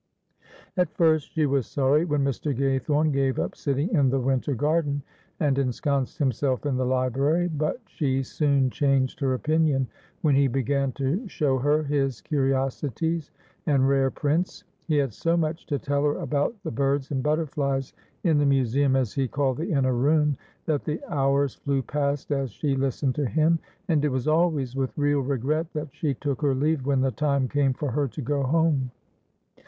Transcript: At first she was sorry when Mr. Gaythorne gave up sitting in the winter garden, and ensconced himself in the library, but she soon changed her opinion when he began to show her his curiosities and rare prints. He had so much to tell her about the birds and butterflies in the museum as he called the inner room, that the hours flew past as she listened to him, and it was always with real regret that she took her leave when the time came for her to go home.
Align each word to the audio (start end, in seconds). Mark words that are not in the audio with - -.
At 0.77 0.89
first 0.95 1.33
she 1.33 1.45
was 1.45 1.67
sorry 1.67 2.05
when 2.05 2.23
Mr. 2.23 2.57
Gaythorne 2.57 3.13
gave 3.13 3.37
up 3.37 3.55
sitting 3.55 3.93
in 3.93 4.09
the 4.09 4.19
winter 4.19 4.55
garden, 4.55 5.03
and 5.39 5.59
ensconced 5.59 6.17
himself 6.17 6.65
in 6.65 6.75
the 6.75 6.87
library, 6.87 7.47
but 7.47 7.79
she 7.85 8.23
soon 8.23 8.71
changed 8.71 9.19
her 9.19 9.35
opinion 9.35 9.85
when 10.23 10.33
he 10.33 10.47
began 10.47 10.91
to 10.93 11.27
show 11.27 11.59
her 11.59 11.83
his 11.83 12.19
curiosities 12.19 13.29
and 13.67 13.87
rare 13.87 14.09
prints. 14.09 14.63
He 14.87 14.97
had 14.97 15.13
so 15.13 15.37
much 15.37 15.67
to 15.67 15.77
tell 15.77 16.03
her 16.05 16.17
about 16.17 16.55
the 16.63 16.71
birds 16.71 17.11
and 17.11 17.21
butterflies 17.21 17.93
in 18.23 18.39
the 18.39 18.45
museum 18.47 18.95
as 18.95 19.13
he 19.13 19.27
called 19.27 19.57
the 19.57 19.69
inner 19.71 19.93
room, 19.93 20.35
that 20.65 20.83
the 20.83 20.99
hours 21.09 21.53
flew 21.53 21.83
past 21.83 22.31
as 22.31 22.49
she 22.49 22.75
listened 22.75 23.13
to 23.13 23.27
him, 23.27 23.59
and 23.87 24.03
it 24.03 24.09
was 24.09 24.27
always 24.27 24.75
with 24.75 24.97
real 24.97 25.19
regret 25.19 25.71
that 25.73 25.89
she 25.91 26.15
took 26.15 26.41
her 26.41 26.55
leave 26.55 26.87
when 26.87 27.01
the 27.01 27.11
time 27.11 27.47
came 27.47 27.73
for 27.75 27.91
her 27.91 28.07
to 28.07 28.21
go 28.23 28.41
home. 28.41 28.89